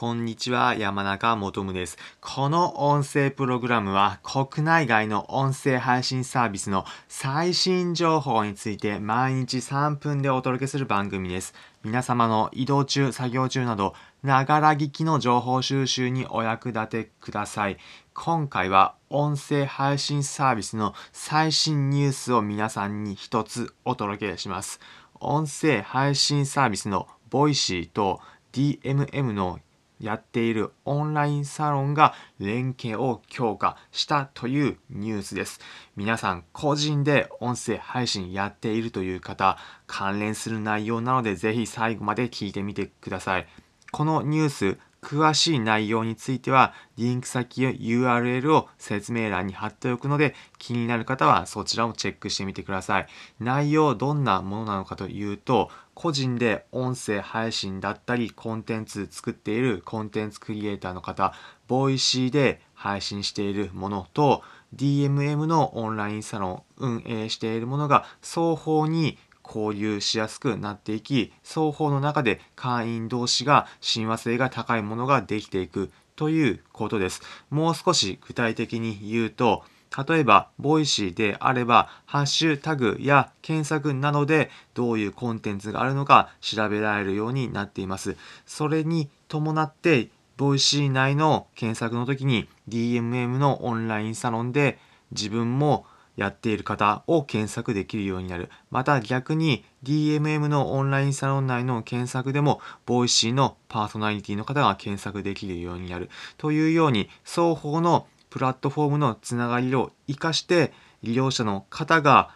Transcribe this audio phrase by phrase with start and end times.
[0.00, 1.98] こんにちは、山中もとむです。
[2.20, 11.52] この音声プログラムは国内外の音声配信サービスの最新情報について毎日3分でお届けする番組です。
[11.82, 13.92] 皆様の移動中、作業中など、
[14.22, 17.76] ながら聞きの情報収集にお役立てください。
[18.14, 24.78] 今回は音声配信サービスの最新ニュースを皆さんに一つお届けします。
[25.18, 28.20] 音声配信サービスのボイシーと
[28.52, 29.58] DMM の
[30.00, 35.60] やっているオンラインサロンが連携を強化したというニュースです。
[35.96, 43.46] 皆さん個人で音声配信やっているという方、関連する内容なのでぜひ最後まで聞いてみてください。
[43.90, 53.06] このニュース、詳しい内容については、リンク先や URL を説明欄に貼っておくので、気になる方はそちらをチェックしてみてください。
[53.38, 61.32] 内容どんなものなのかというと、個人で音声配信だったり、コンテンツ作っているコンテンツクリエイターの方、
[61.68, 64.42] ボイシーで配信しているものと、
[64.74, 79.62] DMM のオンラインサロン運営しているものが双方に交流しやすくなっていき双方の中で会員同士が親和性が高いものができていくということですもう少し具体的に言うと
[80.06, 88.16] 例えば、 Voicy であれば、ハッシュタグや検索などでどういうコンテンツがあるのか調べられるようになっています。
[88.46, 94.78] それに伴って、 Voicy 内の検索の時に DMM のオンラインサロンで
[95.10, 95.84] 自分も
[96.18, 98.50] やっている方を検索できるようになる。
[98.72, 106.10] また逆に DMM のオンラインサロン内の検索でも、 Voicy のパーソナリティの方が検索できるようになる。
[106.36, 110.72] というように、双方のプラットフォームのつながりを活かして、
[111.04, 112.30] 利用者の方が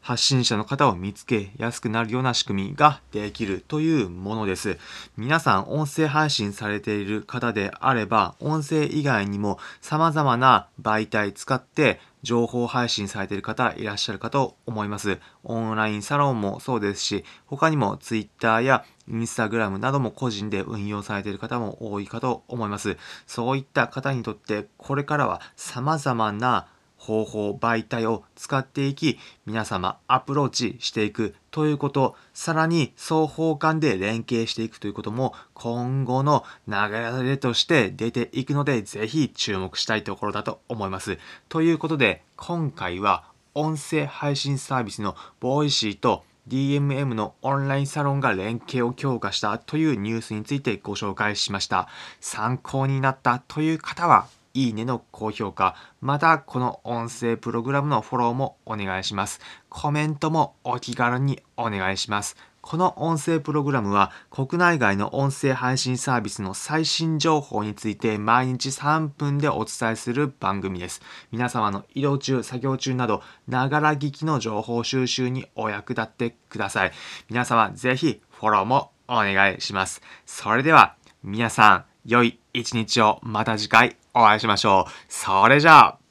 [0.00, 4.78] 発信者の方を見つけやすくなるような仕組みができるというものです。
[5.18, 15.18] 皆さん音声配信されている方であれば、音声以外にも様々な媒体使って情報配信されている方いらっしゃるかと思います。
[15.44, 22.98] オンラインサロンもそうですし、他にも Twitter や Instagram なども個人で運用されている方も多いかと思います。
[23.26, 26.68] そういった方にとってこれからは様々な
[27.08, 36.74] 方法、媒体を使っていき、皆様アプローチしていくということ、さらに双方間で連携していくということも今後の流
[37.22, 41.18] れとして出ていくので、ぜひ注目したいところだと思います。
[41.48, 51.88] ということで、今回は音声配信サービスのボイシーと DMM のオンラインサロンが連携を強化したというニュースについてご紹介しました。
[52.20, 54.26] 参考になったという方は、
[54.58, 59.40] いいねの高評価、またこの音声プログラムのフォローもお願いします。
[59.68, 62.36] コメントもお気軽にお願いします。
[62.60, 71.02] この音声プログラムは国内外の音声配信サービスの最新情報について毎日3分でお伝えする番組です。
[71.30, 76.92] 皆様の移動中、作業中など、ながら聞きの情報収集にお役立ってください。
[77.30, 80.02] 皆様ぜひフォローもお願いします。
[80.26, 84.90] それでは皆さん、良い一日をまた次回お会いしましょう。
[85.08, 86.07] それじゃあ。